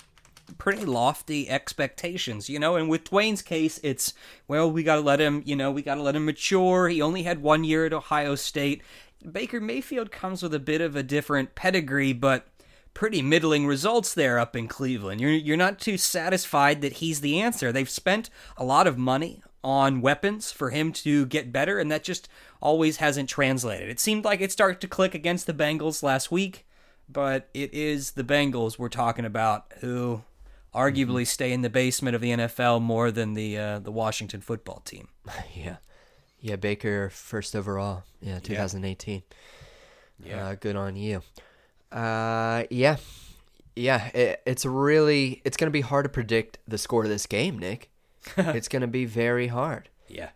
[0.58, 2.76] pretty lofty expectations, you know.
[2.76, 4.14] And with Dwayne's case, it's
[4.48, 6.88] well, we got to let him, you know, we got to let him mature.
[6.88, 8.82] He only had one year at Ohio State.
[9.30, 12.46] Baker Mayfield comes with a bit of a different pedigree, but
[12.92, 15.20] pretty middling results there up in Cleveland.
[15.20, 17.72] You're you're not too satisfied that he's the answer.
[17.72, 22.04] They've spent a lot of money on weapons for him to get better, and that
[22.04, 22.28] just
[22.60, 23.88] always hasn't translated.
[23.88, 26.66] It seemed like it started to click against the Bengals last week,
[27.08, 30.22] but it is the Bengals we're talking about who
[30.74, 34.80] arguably stay in the basement of the NFL more than the uh, the Washington football
[34.84, 35.08] team.
[35.54, 35.76] yeah,
[36.40, 36.56] yeah.
[36.56, 38.02] Baker first overall.
[38.20, 39.22] Yeah, 2018.
[40.24, 41.22] Yeah, uh, good on you.
[41.92, 42.96] Uh, yeah,
[43.76, 44.08] yeah.
[44.08, 47.90] It, it's really it's gonna be hard to predict the score of this game, Nick.
[48.36, 49.88] it's gonna be very hard.
[50.08, 50.30] Yeah.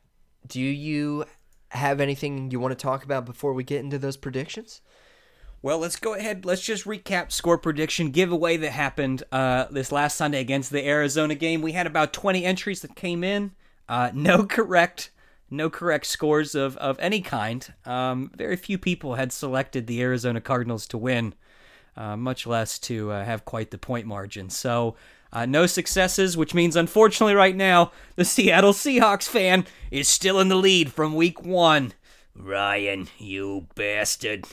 [0.46, 1.24] Do you
[1.70, 4.80] have anything you want to talk about before we get into those predictions?
[5.60, 6.44] Well, let's go ahead.
[6.44, 11.34] Let's just recap score prediction giveaway that happened uh, this last Sunday against the Arizona
[11.34, 11.62] game.
[11.62, 13.50] We had about 20 entries that came in.
[13.88, 15.10] Uh, no correct,
[15.50, 17.72] no correct scores of, of any kind.
[17.84, 21.34] Um, very few people had selected the Arizona Cardinals to win,
[21.96, 24.50] uh, much less to uh, have quite the point margin.
[24.50, 24.94] So,
[25.32, 30.48] uh, no successes, which means unfortunately right now the Seattle Seahawks fan is still in
[30.48, 31.94] the lead from week one.
[32.36, 34.46] Ryan, you bastard.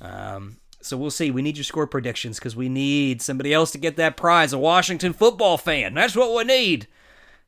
[0.00, 1.30] Um, so we'll see.
[1.30, 4.58] We need your score predictions because we need somebody else to get that prize, a
[4.58, 5.94] Washington football fan.
[5.94, 6.86] That's what we need.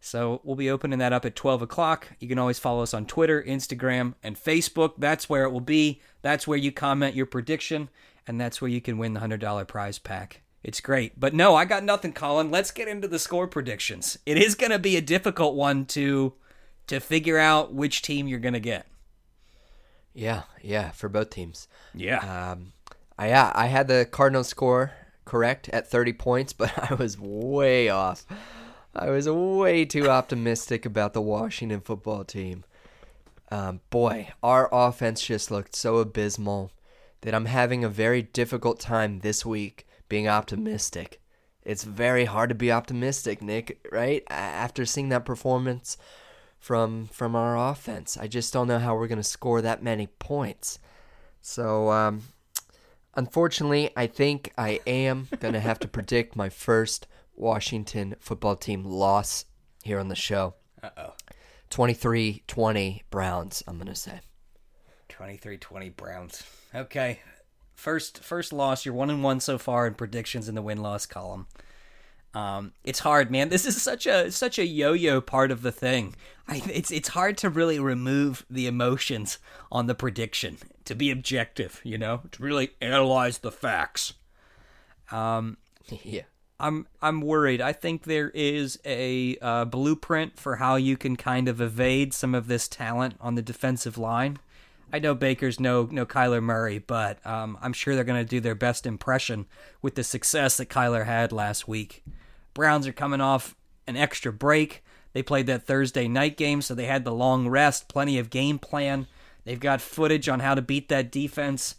[0.00, 2.08] So we'll be opening that up at 12 o'clock.
[2.20, 4.94] You can always follow us on Twitter, Instagram, and Facebook.
[4.98, 6.00] That's where it will be.
[6.22, 7.88] That's where you comment your prediction,
[8.26, 10.42] and that's where you can win the $100 prize pack.
[10.62, 11.18] It's great.
[11.18, 12.50] But no, I got nothing, Colin.
[12.50, 14.18] Let's get into the score predictions.
[14.26, 16.34] It is going to be a difficult one to
[16.88, 18.86] to figure out which team you're going to get.
[20.14, 21.68] Yeah, yeah, for both teams.
[21.94, 22.18] Yeah.
[22.52, 22.72] Um,
[23.18, 24.92] I yeah, I had the Cardinals score
[25.24, 28.26] correct at 30 points, but I was way off.
[28.94, 32.64] I was way too optimistic about the Washington football team.
[33.50, 36.72] Um, boy, our offense just looked so abysmal
[37.22, 41.20] that I'm having a very difficult time this week being optimistic.
[41.62, 44.22] It's very hard to be optimistic, Nick, right?
[44.28, 45.96] After seeing that performance
[46.58, 48.16] from from our offense.
[48.16, 50.78] I just don't know how we're going to score that many points.
[51.40, 52.22] So, um,
[53.14, 58.84] unfortunately, I think I am going to have to predict my first Washington football team
[58.84, 59.44] loss
[59.84, 60.54] here on the show.
[60.82, 61.12] Uh oh.
[61.70, 64.20] 23 20 Browns, I'm going to say.
[65.08, 66.42] 23 20 Browns.
[66.74, 67.20] Okay.
[67.74, 68.84] First first loss.
[68.84, 71.46] You're one and one so far in predictions in the win loss column.
[72.34, 73.48] Um, it's hard, man.
[73.48, 76.14] This is such a such a yo-yo part of the thing.
[76.46, 79.38] I, it's it's hard to really remove the emotions
[79.72, 81.80] on the prediction to be objective.
[81.84, 84.14] You know, to really analyze the facts.
[85.10, 85.56] Um,
[86.02, 86.22] yeah.
[86.60, 87.60] I'm I'm worried.
[87.60, 92.34] I think there is a uh, blueprint for how you can kind of evade some
[92.34, 94.38] of this talent on the defensive line.
[94.92, 98.40] I know Baker's no no Kyler Murray, but um, I'm sure they're going to do
[98.40, 99.46] their best impression
[99.82, 102.04] with the success that Kyler had last week.
[102.54, 103.54] Browns are coming off
[103.86, 104.82] an extra break.
[105.12, 108.58] They played that Thursday night game, so they had the long rest, plenty of game
[108.58, 109.06] plan.
[109.44, 111.74] They've got footage on how to beat that defense.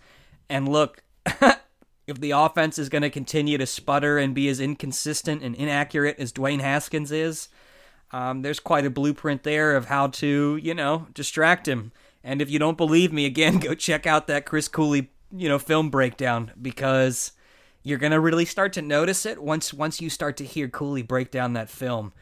[0.49, 5.43] And look, if the offense is going to continue to sputter and be as inconsistent
[5.43, 7.49] and inaccurate as Dwayne Haskins is,
[8.11, 11.91] um, there's quite a blueprint there of how to, you know, distract him.
[12.29, 15.57] And if you don't believe me, again, go check out that Chris Cooley, you know,
[15.57, 17.31] film breakdown because
[17.81, 21.31] you're gonna really start to notice it once once you start to hear Cooley break
[21.31, 22.13] down that film.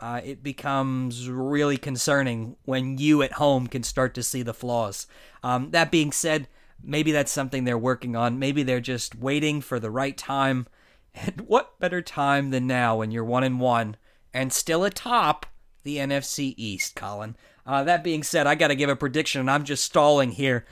[0.00, 5.06] uh, it becomes really concerning when you at home can start to see the flaws.
[5.42, 6.48] Um, that being said,
[6.82, 8.38] maybe that's something they're working on.
[8.38, 10.66] Maybe they're just waiting for the right time.
[11.16, 13.96] And what better time than now when you're one and one
[14.32, 15.46] and still atop
[15.84, 17.36] the NFC East, Colin?
[17.66, 20.66] Uh, that being said, I got to give a prediction, and I'm just stalling here.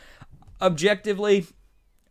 [0.60, 1.46] Objectively,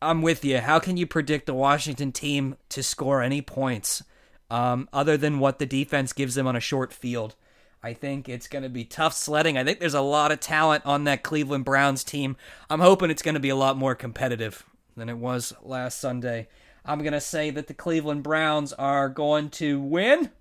[0.02, 0.60] I'm with you.
[0.60, 4.04] How can you predict the Washington team to score any points
[4.50, 7.36] um, other than what the defense gives them on a short field?
[7.84, 9.58] I think it's going to be tough sledding.
[9.58, 12.36] I think there's a lot of talent on that Cleveland Browns team.
[12.70, 14.66] I'm hoping it's going to be a lot more competitive
[14.96, 16.48] than it was last Sunday.
[16.86, 20.32] I'm going to say that the Cleveland Browns are going to win.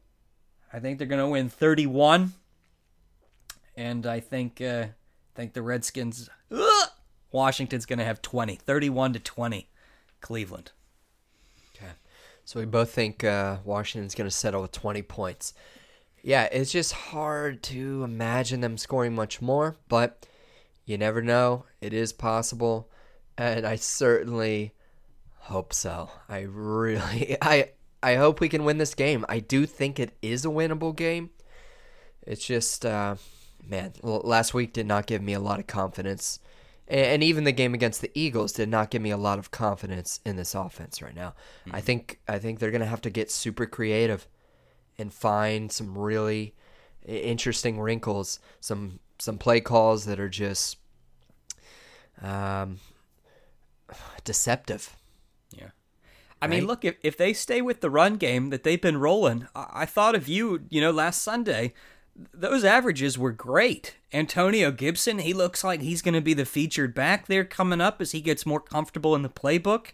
[0.72, 2.32] I think they're going to win 31.
[3.80, 4.88] And I think uh,
[5.34, 6.28] think the Redskins
[7.32, 8.56] Washington's going to have 20.
[8.56, 9.68] 31 to 20
[10.20, 10.72] Cleveland.
[11.74, 11.92] Okay.
[12.44, 15.54] So we both think uh, Washington's going to settle with 20 points.
[16.22, 20.26] Yeah, it's just hard to imagine them scoring much more, but
[20.84, 21.64] you never know.
[21.80, 22.90] It is possible,
[23.38, 24.74] and I certainly
[25.38, 26.10] hope so.
[26.28, 27.70] I really I
[28.02, 29.24] I hope we can win this game.
[29.30, 31.30] I do think it is a winnable game.
[32.26, 33.14] It's just uh
[33.66, 36.40] man, last week did not give me a lot of confidence.
[36.88, 40.18] And even the game against the Eagles did not give me a lot of confidence
[40.24, 41.34] in this offense right now.
[41.64, 41.76] Mm-hmm.
[41.76, 44.26] I think I think they're going to have to get super creative
[44.98, 46.54] and find some really
[47.06, 50.78] interesting wrinkles, some some play calls that are just
[52.22, 52.80] um,
[54.24, 54.96] deceptive.
[55.52, 55.70] Yeah.
[56.42, 56.50] I right?
[56.50, 59.66] mean, look, if, if they stay with the run game that they've been rolling, I,
[59.72, 61.74] I thought of you, you know, last Sunday.
[62.32, 63.96] Those averages were great.
[64.12, 68.00] Antonio Gibson, he looks like he's going to be the featured back there coming up
[68.00, 69.88] as he gets more comfortable in the playbook.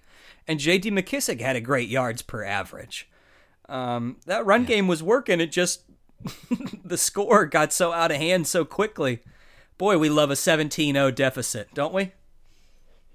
[0.49, 0.91] And J.D.
[0.91, 3.09] McKissic had a great yards per average.
[3.69, 4.69] Um, that run yeah.
[4.69, 5.41] game was working.
[5.41, 5.83] It just
[6.85, 9.21] the score got so out of hand so quickly.
[9.79, 12.13] Boy, we love a 17-0 deficit, don't we?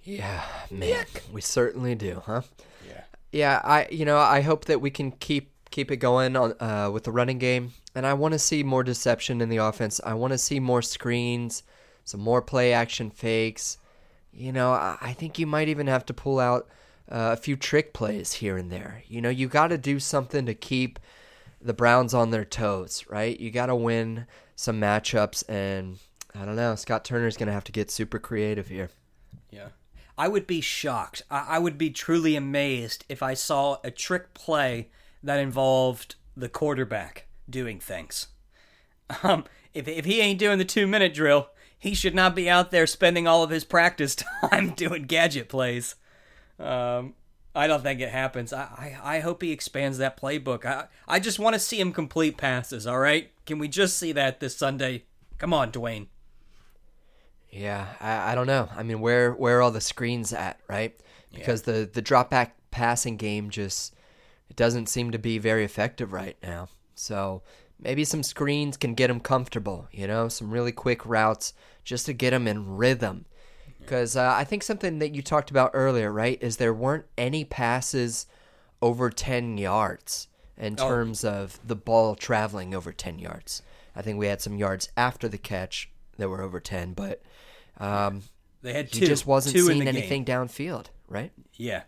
[0.04, 2.42] Yeah, man, we certainly do, huh?
[2.88, 3.04] Yeah.
[3.32, 6.90] Yeah, I you know, I hope that we can keep keep it going on uh,
[6.92, 10.00] with the running game, and I want to see more deception in the offense.
[10.04, 11.64] I want to see more screens,
[12.04, 13.78] some more play action fakes.
[14.34, 16.68] You know, I, I think you might even have to pull out
[17.10, 19.04] uh, a few trick plays here and there.
[19.08, 21.00] You know, you got to do something to keep
[21.62, 23.40] the Browns on their toes, right?
[23.40, 26.00] You got to win some matchups, and
[26.36, 26.76] I don't know.
[26.76, 28.90] Scott Turner's going to have to get super creative here.
[29.50, 29.70] Yeah.
[30.18, 31.24] I would be shocked.
[31.32, 34.90] I would be truly amazed if I saw a trick play
[35.24, 38.28] that involved the quarterback doing things.
[39.24, 42.72] Um, if, if he ain't doing the two minute drill, he should not be out
[42.72, 44.16] there spending all of his practice
[44.50, 45.96] time doing gadget plays.
[46.60, 47.16] Um,
[47.54, 48.54] I don't think it happens.
[48.54, 48.64] I,
[49.04, 50.66] I, I hope he expands that playbook.
[50.66, 53.32] I, I just want to see him complete passes, all right?
[53.46, 55.06] Can we just see that this Sunday?
[55.38, 56.08] Come on, Dwayne.
[57.50, 58.70] Yeah, I, I don't know.
[58.76, 60.98] I mean, where where are all the screens at, right?
[61.34, 61.74] Because yeah.
[61.74, 63.94] the the drop back passing game just
[64.52, 66.68] it doesn't seem to be very effective right now.
[66.94, 67.42] So
[67.80, 69.88] maybe some screens can get him comfortable.
[69.94, 71.54] You know, some really quick routes
[71.86, 73.24] just to get him in rhythm.
[73.80, 77.46] Because uh, I think something that you talked about earlier, right, is there weren't any
[77.46, 78.26] passes
[78.82, 80.86] over 10 yards in oh.
[80.90, 83.62] terms of the ball traveling over 10 yards.
[83.96, 87.22] I think we had some yards after the catch that were over 10, but
[87.78, 88.24] um,
[88.62, 89.00] they had two.
[89.00, 90.36] He just wasn't seeing anything game.
[90.36, 91.32] downfield, right?
[91.54, 91.84] Yeah.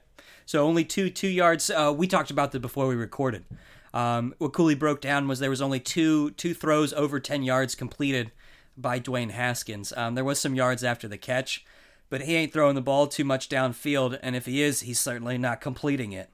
[0.45, 1.69] So only two two yards.
[1.69, 3.45] Uh, we talked about this before we recorded.
[3.93, 7.75] Um, what Cooley broke down was there was only two two throws over 10 yards
[7.75, 8.32] completed
[8.75, 9.93] by Dwayne Haskins.
[9.95, 11.63] Um, there was some yards after the catch,
[12.10, 15.38] but he ain't throwing the ball too much downfield, and if he is, he's certainly
[15.38, 16.29] not completing it.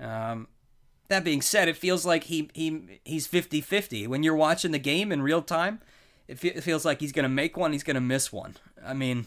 [0.00, 0.48] Um,
[1.08, 4.08] that being said, it feels like he he he's 50-50.
[4.08, 5.80] When you're watching the game in real time,
[6.26, 8.56] it, fe- it feels like he's going to make one, he's going to miss one.
[8.84, 9.26] I mean,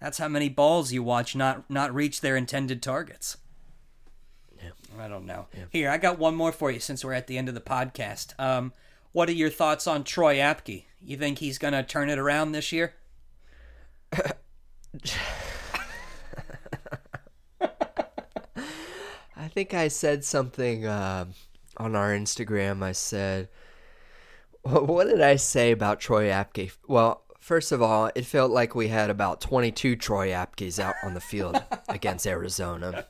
[0.00, 3.36] that's how many balls you watch not not reach their intended targets.
[4.56, 4.70] Yeah.
[4.98, 5.46] I don't know.
[5.56, 5.64] Yeah.
[5.70, 8.38] Here, I got one more for you since we're at the end of the podcast.
[8.38, 8.72] Um,
[9.12, 10.84] what are your thoughts on Troy Apke?
[11.00, 12.94] You think he's going to turn it around this year?
[19.36, 21.26] I think I said something uh,
[21.76, 22.82] on our Instagram.
[22.82, 23.48] I said,
[24.62, 26.72] what did I say about Troy Apke?
[26.86, 31.14] Well, first of all, it felt like we had about 22 Troy Apkes out on
[31.14, 33.06] the field against Arizona.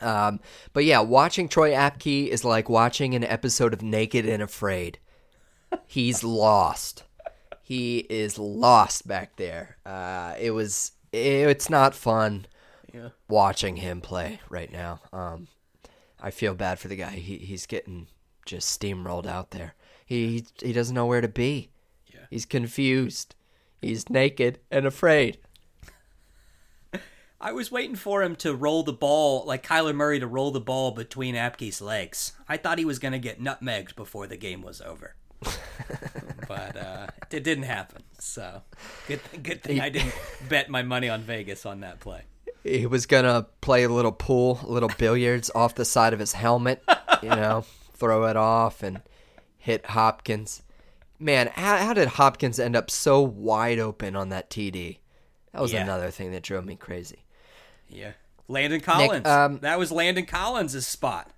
[0.00, 0.40] Um,
[0.72, 4.98] but yeah, watching Troy Apke is like watching an episode of Naked and Afraid.
[5.86, 7.04] He's lost.
[7.62, 9.76] He is lost back there.
[9.84, 12.46] Uh, it was it's not fun
[12.94, 13.10] yeah.
[13.28, 15.00] watching him play right now.
[15.12, 15.48] Um,
[16.18, 17.10] I feel bad for the guy.
[17.10, 18.06] He, he's getting
[18.46, 19.74] just steamrolled out there.
[20.06, 21.68] He he doesn't know where to be.
[22.06, 22.26] Yeah.
[22.30, 23.34] He's confused.
[23.86, 25.38] He's naked and afraid.
[27.40, 30.60] I was waiting for him to roll the ball, like Kyler Murray to roll the
[30.60, 32.32] ball between Apke's legs.
[32.48, 35.14] I thought he was going to get nutmegged before the game was over.
[36.48, 38.02] but uh, it didn't happen.
[38.18, 38.62] So
[39.06, 40.14] good, good thing I didn't
[40.48, 42.22] bet my money on Vegas on that play.
[42.64, 46.32] He was gonna play a little pool, a little billiards off the side of his
[46.32, 46.82] helmet.
[47.22, 49.02] You know, throw it off and
[49.56, 50.62] hit Hopkins.
[51.18, 54.98] Man, how, how did Hopkins end up so wide open on that TD?
[55.52, 55.82] That was Yeah.
[55.82, 57.24] another thing that drove me crazy.
[57.88, 58.12] Yeah.
[58.48, 59.26] Landon Collins.
[59.26, 61.30] um, that was Landon Collins' spot.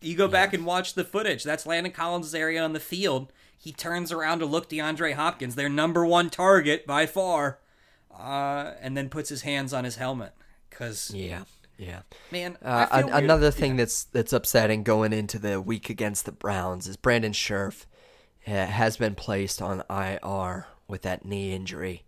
[0.00, 1.44] You go back and watch the footage.
[1.44, 3.32] That's Landon Collins' area on the field.
[3.56, 7.60] He turns around to look DeAndre Hopkins, their number one target by far,
[8.12, 10.32] uh, and then puts his hands on his helmet.
[10.68, 11.44] Because, Yeah,
[11.78, 12.00] yeah.
[12.32, 16.88] man, Uh, an- another thing that's that's upsetting going into the week against the Browns
[16.88, 17.86] is Brandon Scherff
[18.44, 22.04] has been placed on IR with that knee injury.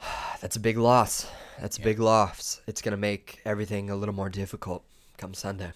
[0.40, 1.26] That's a big loss.
[1.60, 2.60] That's a big loss.
[2.66, 4.84] It's going to make everything a little more difficult
[5.16, 5.72] come Sunday.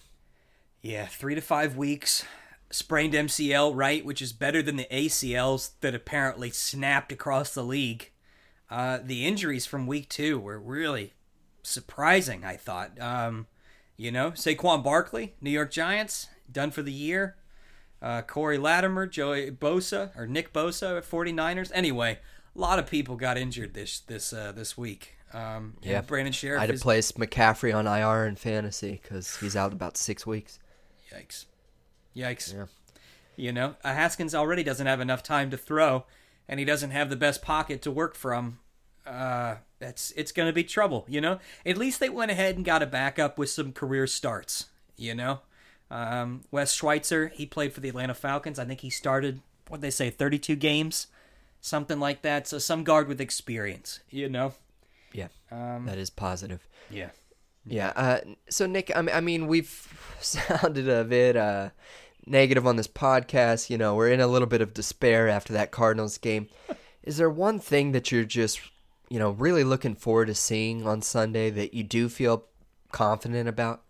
[0.81, 2.25] Yeah, three to five weeks.
[2.71, 8.11] Sprained MCL, right, which is better than the ACLs that apparently snapped across the league.
[8.69, 11.13] Uh, the injuries from week two were really
[11.63, 12.99] surprising, I thought.
[13.01, 13.47] Um,
[13.97, 17.35] you know, Saquon Barkley, New York Giants, done for the year.
[18.01, 21.71] Uh, Corey Latimer, Joey Bosa, or Nick Bosa at 49ers.
[21.73, 22.19] Anyway,
[22.55, 25.15] a lot of people got injured this this uh, this week.
[25.33, 26.01] Um, Yeah.
[26.01, 29.95] Brandon Scherff I'd is have placed McCaffrey on IR in fantasy because he's out about
[29.97, 30.59] six weeks.
[31.13, 31.45] Yikes.
[32.15, 32.53] Yikes.
[32.53, 32.65] Yeah.
[33.35, 36.05] You know, uh, Haskins already doesn't have enough time to throw,
[36.47, 38.59] and he doesn't have the best pocket to work from.
[39.05, 41.05] Uh, that's it's going to be trouble.
[41.07, 44.65] You know, at least they went ahead and got a backup with some career starts.
[44.97, 45.39] You know,
[45.91, 48.59] um, Wes Schweitzer he played for the Atlanta Falcons.
[48.59, 51.07] I think he started what they say, thirty-two games,
[51.61, 52.47] something like that.
[52.47, 53.99] So some guard with experience.
[54.09, 54.53] You know.
[55.13, 56.67] Yeah, Um, that is positive.
[56.91, 57.09] yeah.
[57.65, 57.91] Yeah.
[57.95, 58.19] Uh,
[58.49, 59.69] so Nick, I mean, I mean, we've
[60.21, 61.69] sounded a bit uh,
[62.25, 63.69] negative on this podcast.
[63.69, 66.47] You know, we're in a little bit of despair after that Cardinals game.
[67.03, 68.59] Is there one thing that you're just,
[69.09, 72.45] you know, really looking forward to seeing on Sunday that you do feel
[72.91, 73.81] confident about?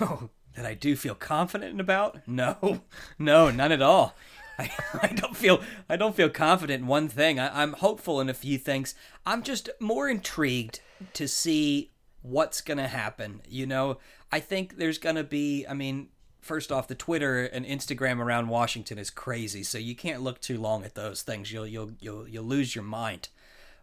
[0.00, 2.26] Oh, that I do feel confident about?
[2.26, 2.80] No,
[3.18, 4.14] no, none at all.
[4.58, 4.70] I,
[5.02, 7.38] I don't feel I don't feel confident in one thing.
[7.38, 8.94] I, I'm hopeful in a few things.
[9.26, 10.80] I'm just more intrigued
[11.12, 11.90] to see
[12.22, 13.42] what's gonna happen.
[13.46, 13.98] You know,
[14.32, 15.66] I think there's gonna be.
[15.66, 16.08] I mean,
[16.40, 20.58] first off, the Twitter and Instagram around Washington is crazy, so you can't look too
[20.58, 21.52] long at those things.
[21.52, 23.28] You'll you'll you'll you'll lose your mind.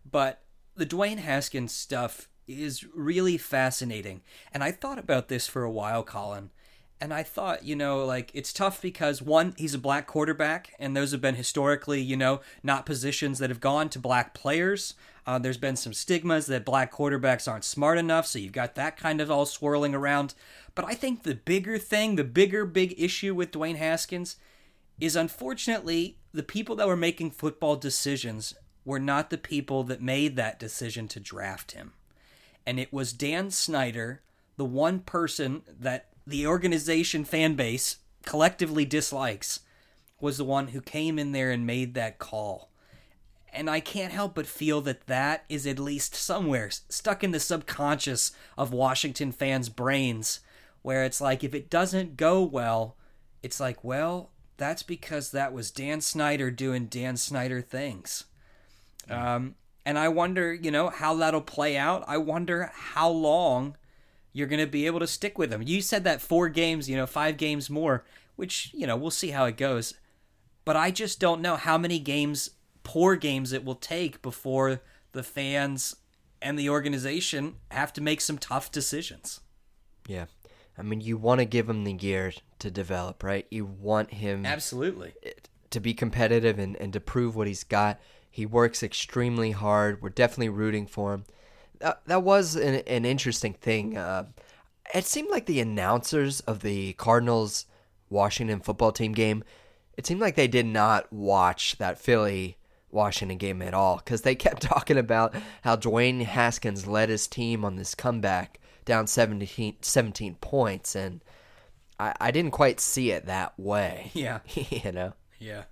[0.09, 0.41] But
[0.75, 4.21] the Dwayne Haskins stuff is really fascinating.
[4.53, 6.51] And I thought about this for a while, Colin.
[6.99, 10.95] And I thought, you know, like it's tough because one, he's a black quarterback, and
[10.95, 14.93] those have been historically, you know, not positions that have gone to black players.
[15.25, 18.95] Uh, there's been some stigmas that black quarterbacks aren't smart enough, so you've got that
[18.95, 20.33] kind of all swirling around.
[20.75, 24.37] But I think the bigger thing, the bigger, big issue with Dwayne Haskins
[24.99, 28.53] is unfortunately the people that were making football decisions
[28.85, 31.93] were not the people that made that decision to draft him.
[32.65, 34.21] And it was Dan Snyder,
[34.57, 39.59] the one person that the organization fan base collectively dislikes,
[40.21, 42.69] was the one who came in there and made that call.
[43.51, 47.39] And I can't help but feel that that is at least somewhere stuck in the
[47.39, 50.39] subconscious of Washington fans' brains,
[50.81, 52.95] where it's like if it doesn't go well,
[53.43, 58.23] it's like, well, that's because that was Dan Snyder doing Dan Snyder things.
[59.09, 59.55] Um,
[59.85, 62.03] and I wonder, you know, how that'll play out.
[62.07, 63.75] I wonder how long
[64.31, 65.61] you're going to be able to stick with him.
[65.61, 68.03] You said that four games, you know, five games more,
[68.35, 69.93] which, you know, we'll see how it goes.
[70.65, 72.51] But I just don't know how many games,
[72.83, 74.81] poor games, it will take before
[75.11, 75.95] the fans
[76.41, 79.41] and the organization have to make some tough decisions.
[80.07, 80.25] Yeah.
[80.77, 83.45] I mean, you want to give him the year to develop, right?
[83.51, 85.13] You want him Absolutely.
[85.69, 87.99] to be competitive and, and to prove what he's got.
[88.33, 90.01] He works extremely hard.
[90.01, 91.25] We're definitely rooting for him.
[91.77, 93.95] That, that was an, an interesting thing.
[93.95, 94.25] Uh,
[94.91, 97.67] it seemed like the announcers of the Cardinals
[98.09, 99.43] Washington football team game,
[99.97, 102.57] it seemed like they did not watch that Philly
[102.89, 107.63] Washington game at all because they kept talking about how Dwayne Haskins led his team
[107.63, 110.95] on this comeback down 17, 17 points.
[110.95, 111.23] And
[111.99, 114.09] I, I didn't quite see it that way.
[114.15, 114.39] Yeah.
[114.47, 115.13] you know?
[115.37, 115.65] Yeah.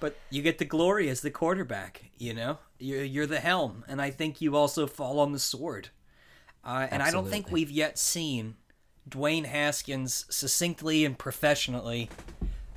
[0.00, 2.58] But you get the glory as the quarterback, you know?
[2.78, 5.90] You're, you're the helm, and I think you also fall on the sword.
[6.64, 8.56] Uh, and I don't think we've yet seen
[9.08, 12.10] Dwayne Haskins succinctly and professionally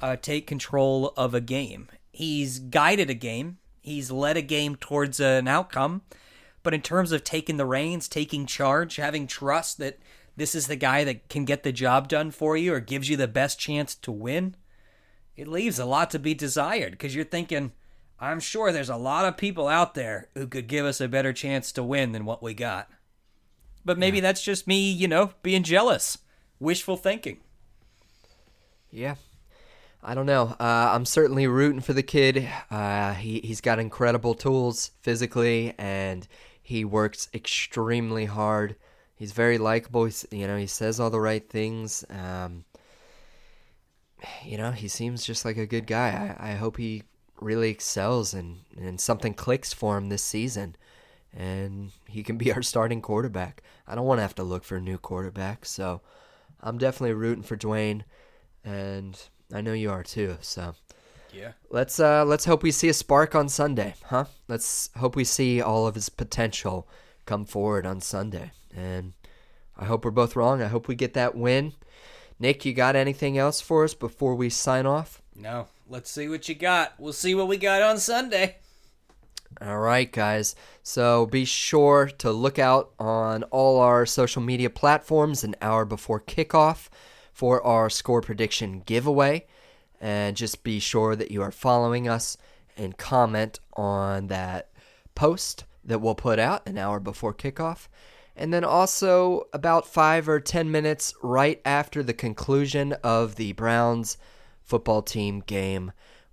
[0.02, 1.88] uh, take control of a game.
[2.12, 6.02] He's guided a game, he's led a game towards an outcome,
[6.62, 10.00] but in terms of taking the reins, taking charge, having trust that
[10.36, 13.18] this is the guy that can get the job done for you or gives you
[13.18, 14.56] the best chance to win,
[15.36, 17.72] it leaves a lot to be desired because you're thinking,
[18.20, 21.34] I'm sure there's a lot of people out there who could give us a better
[21.34, 22.90] chance to win than what we got.
[23.84, 24.22] But maybe yeah.
[24.22, 26.20] that's just me, you know, being jealous,
[26.60, 27.40] wishful thinking.
[28.92, 29.16] Yeah.
[30.02, 30.56] I don't know.
[30.60, 32.48] Uh, I'm certainly rooting for the kid.
[32.70, 36.28] Uh, he, he's got incredible tools physically, and
[36.62, 38.76] he works extremely hard.
[39.16, 40.10] He's very likable.
[40.32, 42.04] you know, he says all the right things.
[42.10, 42.66] Um,
[44.44, 46.36] you know, he seems just like a good guy.
[46.40, 47.04] I, I hope he
[47.40, 50.76] really excels and, and something clicks for him this season
[51.36, 53.64] and he can be our starting quarterback.
[53.88, 56.02] I don't want to have to look for a new quarterback, so
[56.62, 58.04] I'm definitely rooting for Dwayne
[58.64, 59.20] and
[59.54, 60.76] I know you are too, so
[61.34, 61.54] yeah.
[61.70, 64.26] Let's uh let's hope we see a spark on Sunday, huh?
[64.48, 66.88] Let's hope we see all of his potential
[67.26, 68.52] come forward on Sunday.
[68.76, 69.14] And
[69.78, 70.62] I hope we're both wrong.
[70.62, 71.74] I hope we get that win.
[72.44, 75.22] Nick, you got anything else for us before we sign off?
[75.34, 75.68] No.
[75.88, 76.91] Let's see what you got.
[77.00, 78.58] We'll see what we got on Sunday.
[79.62, 80.54] All right, guys.
[80.82, 86.20] So be sure to look out on all our social media platforms an hour before
[86.20, 86.89] kickoff
[87.32, 89.46] for our score prediction giveaway.
[90.02, 92.36] And just be sure that you are following us
[92.76, 94.70] and comment on that
[95.16, 97.88] post that we'll put out an hour before kickoff.
[98.36, 104.18] And then also about five or 10 minutes right after the conclusion of the Browns
[104.64, 105.92] football team game,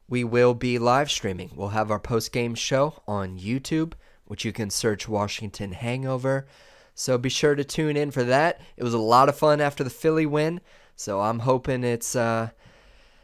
[0.09, 1.51] we will be live streaming.
[1.55, 3.93] We'll have our post game show on YouTube,
[4.25, 6.47] which you can search Washington Hangover.
[6.95, 8.61] So be sure to tune in for that.
[8.77, 10.61] It was a lot of fun after the Philly win.
[10.97, 12.51] So I'm hoping it's uh,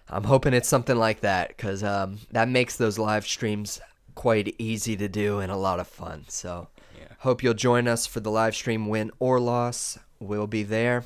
[0.08, 3.80] I'm hoping it's something like that because um, that makes those live streams
[4.14, 6.24] quite easy to do and a lot of fun.
[6.28, 6.68] So.
[7.20, 9.98] Hope you'll join us for the live stream, win or loss.
[10.20, 11.04] We'll be there.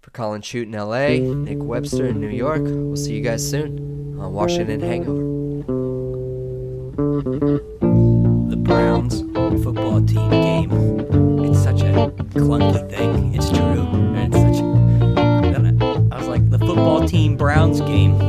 [0.00, 4.18] For Colin Chute in LA, Nick Webster in New York, we'll see you guys soon
[4.18, 5.38] on Washington Hangover.
[8.50, 9.20] The Browns
[9.62, 10.70] football team game.
[11.44, 13.34] It's such a clunky thing.
[13.34, 13.86] It's true.
[14.16, 14.64] And it's such.
[16.12, 18.20] I was like, the football team Browns game.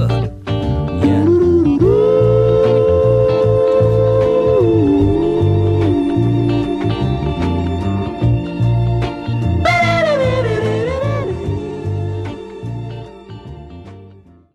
[0.00, 0.37] Ugh.